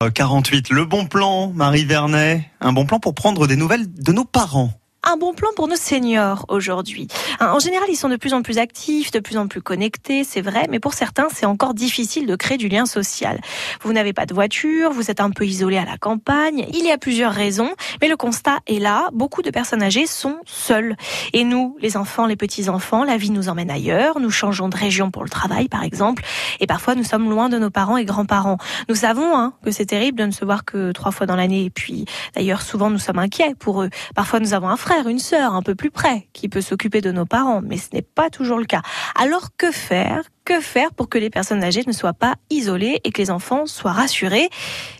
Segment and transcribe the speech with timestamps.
[0.00, 4.24] 48, le bon plan, Marie Vernet, un bon plan pour prendre des nouvelles de nos
[4.24, 4.70] parents.
[5.02, 7.08] Un bon plan pour nos seniors aujourd'hui.
[7.40, 10.40] En général, ils sont de plus en plus actifs, de plus en plus connectés, c'est
[10.40, 13.40] vrai, mais pour certains, c'est encore difficile de créer du lien social.
[13.82, 16.90] Vous n'avez pas de voiture, vous êtes un peu isolé à la campagne, il y
[16.90, 17.70] a plusieurs raisons,
[18.00, 20.96] mais le constat est là, beaucoup de personnes âgées sont seules.
[21.32, 25.12] Et nous, les enfants, les petits-enfants, la vie nous emmène ailleurs, nous changeons de région
[25.12, 26.24] pour le travail par exemple,
[26.58, 28.58] et parfois nous sommes loin de nos parents et grands-parents.
[28.88, 31.66] Nous savons hein, que c'est terrible de ne se voir que trois fois dans l'année,
[31.66, 33.90] et puis d'ailleurs souvent nous sommes inquiets pour eux.
[34.16, 37.12] Parfois nous avons un frère une sœur un peu plus près qui peut s'occuper de
[37.12, 38.82] nos parents, mais ce n'est pas toujours le cas.
[39.14, 43.12] Alors que faire que faire pour que les personnes âgées ne soient pas isolées et
[43.12, 44.48] que les enfants soient rassurés?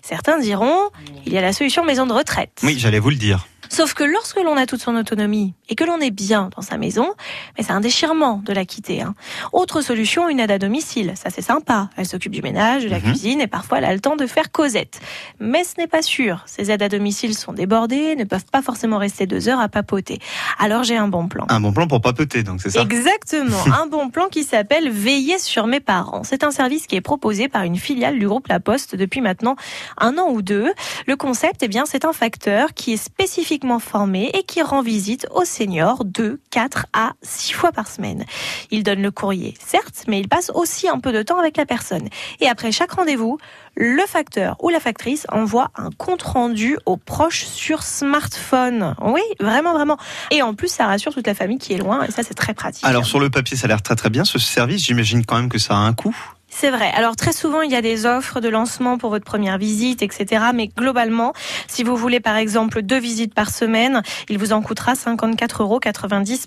[0.03, 0.91] Certains diront,
[1.25, 2.61] il y a la solution maison de retraite.
[2.63, 3.47] Oui, j'allais vous le dire.
[3.69, 6.79] Sauf que lorsque l'on a toute son autonomie et que l'on est bien dans sa
[6.79, 7.09] maison,
[7.57, 9.03] mais c'est un déchirement de la quitter.
[9.03, 9.15] Hein.
[9.53, 11.13] Autre solution, une aide à domicile.
[11.17, 11.91] Ça c'est sympa.
[11.97, 13.05] Elle s'occupe du ménage, de la mhm.
[13.05, 15.01] cuisine et parfois elle a le temps de faire Cosette.
[15.41, 16.43] Mais ce n'est pas sûr.
[16.47, 20.19] Ces aides à domicile sont débordées, ne peuvent pas forcément rester deux heures à papoter.
[20.59, 21.47] Alors j'ai un bon plan.
[21.49, 22.83] Un bon plan pour papoter, donc c'est ça?
[22.83, 23.57] Exactement.
[23.81, 26.23] un bon plan qui s'appelle Veiller sur mes parents.
[26.25, 29.57] C'est un service qui est proposé par une filiale du groupe La Poste depuis maintenant
[29.99, 30.73] un an ou deux.
[31.07, 35.27] Le concept, eh bien, c'est un facteur qui est spécifique formé et qui rend visite
[35.35, 38.25] aux seniors de 4 à 6 fois par semaine.
[38.71, 41.67] Il donne le courrier, certes, mais il passe aussi un peu de temps avec la
[41.67, 42.09] personne.
[42.41, 43.39] Et après chaque rendez-vous,
[43.77, 48.95] le facteur ou la factrice envoie un compte rendu aux proches sur smartphone.
[49.03, 49.99] Oui, vraiment, vraiment.
[50.31, 52.55] Et en plus, ça rassure toute la famille qui est loin et ça, c'est très
[52.55, 52.85] pratique.
[52.85, 54.25] Alors, sur le papier, ça a l'air très très bien.
[54.25, 56.17] Ce service, j'imagine quand même que ça a un coût.
[56.51, 56.91] C'est vrai.
[56.95, 60.47] Alors très souvent, il y a des offres de lancement pour votre première visite, etc.
[60.55, 61.35] Mais globalement,
[61.67, 65.81] si vous voulez par exemple deux visites par semaine, il vous en coûtera 54,90 euros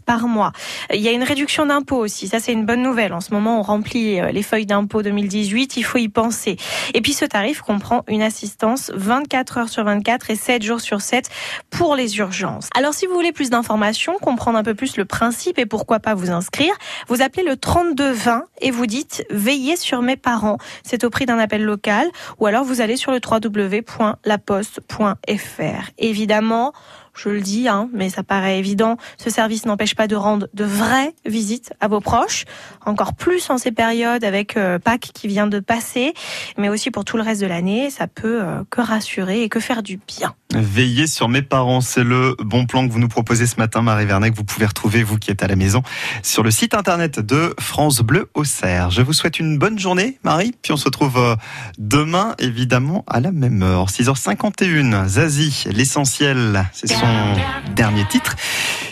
[0.05, 0.51] par mois.
[0.91, 2.27] Il y a une réduction d'impôt aussi.
[2.27, 3.13] Ça, c'est une bonne nouvelle.
[3.13, 5.77] En ce moment, on remplit euh, les feuilles d'impôt 2018.
[5.77, 6.57] Il faut y penser.
[6.95, 11.01] Et puis ce tarif comprend une assistance 24 heures sur 24 et 7 jours sur
[11.01, 11.29] 7
[11.69, 12.69] pour les urgences.
[12.75, 16.15] Alors si vous voulez plus d'informations, comprendre un peu plus le principe et pourquoi pas
[16.15, 16.73] vous inscrire,
[17.07, 20.57] vous appelez le 3220 et vous dites veillez sur mes parents.
[20.83, 22.07] C'est au prix d'un appel local
[22.39, 25.91] ou alors vous allez sur le www.laposte.fr.
[25.97, 26.71] Évidemment,
[27.15, 30.63] je le dis, hein, mais ça paraît évident, ce service n'empêche pas de rendre de
[30.63, 32.45] vraies visites à vos proches,
[32.85, 36.13] encore plus en ces périodes avec euh, Pâques qui vient de passer,
[36.57, 39.59] mais aussi pour tout le reste de l'année, ça peut euh, que rassurer et que
[39.59, 40.33] faire du bien.
[40.53, 44.05] Veillez sur mes parents, c'est le bon plan que vous nous proposez ce matin, Marie
[44.05, 45.81] Vernet, que vous pouvez retrouver, vous qui êtes à la maison,
[46.23, 48.89] sur le site internet de France Bleu Auxerre.
[48.91, 51.35] Je vous souhaite une bonne journée, Marie, puis on se retrouve euh,
[51.77, 55.07] demain, évidemment, à la même heure, 6h51.
[55.07, 58.35] Zazie, l'essentiel, c'est son dernier titre.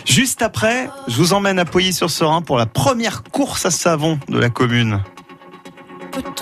[0.06, 4.50] Juste après, je vous emmène à Pouilly-sur-Serein pour la première course à savon de la
[4.50, 5.02] commune.